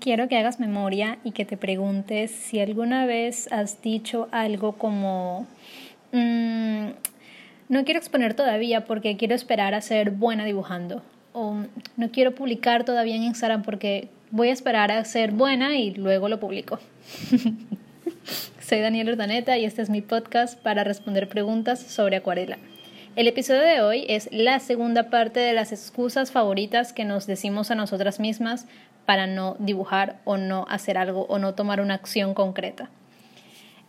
[0.00, 5.46] quiero que hagas memoria y que te preguntes si alguna vez has dicho algo como,
[6.12, 6.86] mm,
[7.68, 11.02] no quiero exponer todavía porque quiero esperar a ser buena dibujando,
[11.32, 11.56] o
[11.96, 16.28] no quiero publicar todavía en Instagram porque voy a esperar a ser buena y luego
[16.28, 16.80] lo publico.
[18.60, 22.58] Soy Daniel Urdaneta y este es mi podcast para responder preguntas sobre acuarela.
[23.16, 27.72] El episodio de hoy es la segunda parte de las excusas favoritas que nos decimos
[27.72, 28.66] a nosotras mismas
[29.04, 32.88] para no dibujar o no hacer algo o no tomar una acción concreta.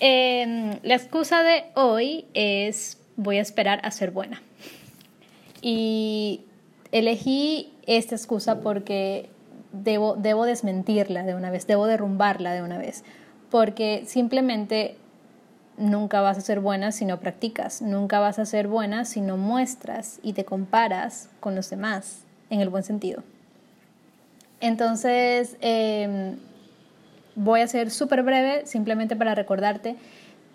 [0.00, 4.42] Em, la excusa de hoy es voy a esperar a ser buena.
[5.62, 6.40] Y
[6.90, 9.30] elegí esta excusa porque
[9.72, 13.04] debo, debo desmentirla de una vez, debo derrumbarla de una vez,
[13.48, 14.96] porque simplemente
[15.76, 19.36] nunca vas a ser buena si no practicas, nunca vas a ser buena si no
[19.36, 22.20] muestras y te comparas con los demás,
[22.50, 23.22] en el buen sentido.
[24.60, 26.36] Entonces, em,
[27.34, 29.96] voy a ser súper breve, simplemente para recordarte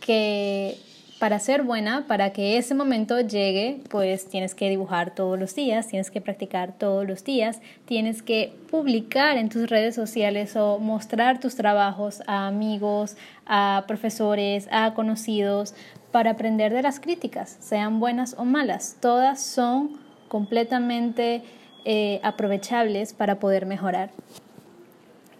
[0.00, 0.78] que
[1.18, 5.88] para ser buena, para que ese momento llegue, pues tienes que dibujar todos los días,
[5.88, 11.40] tienes que practicar todos los días, tienes que publicar en tus redes sociales o mostrar
[11.40, 15.74] tus trabajos a amigos, a profesores, a conocidos,
[16.12, 18.96] para aprender de las críticas, sean buenas o malas.
[19.00, 21.42] Todas son completamente
[21.84, 24.10] eh, aprovechables para poder mejorar.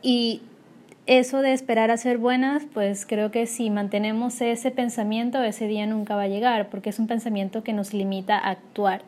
[0.03, 0.43] Y
[1.09, 5.87] eso de esperar a ser buenas, pues creo que si mantenemos ese pensamiento, ese día
[5.87, 9.01] nunca va a llegar, porque es un pensamiento que nos limita a actuar.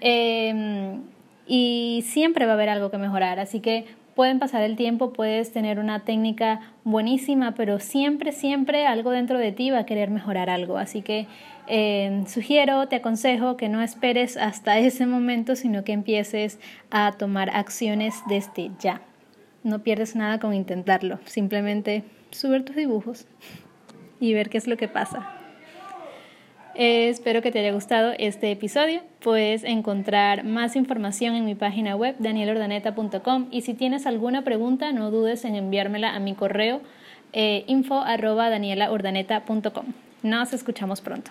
[0.00, 1.02] Em,
[1.46, 5.52] y siempre va a haber algo que mejorar, así que pueden pasar el tiempo, puedes
[5.52, 10.48] tener una técnica buenísima, pero siempre, siempre algo dentro de ti va a querer mejorar
[10.48, 10.78] algo.
[10.78, 11.26] Así que
[11.66, 16.58] eh, sugiero, te aconsejo que no esperes hasta ese momento, sino que empieces
[16.90, 19.02] a tomar acciones desde ya.
[19.62, 23.26] No pierdes nada con intentarlo, simplemente subir tus dibujos
[24.18, 25.36] y ver qué es lo que pasa.
[26.74, 29.02] espero que te haya gustado este episodio.
[29.20, 35.10] Puedes encontrar más información en mi página web danielordaneta.com y si tienes alguna pregunta no
[35.10, 36.80] dudes en enviármela a mi correo
[37.32, 38.50] eh, info arroba.
[40.22, 41.30] Nos escuchamos pronto.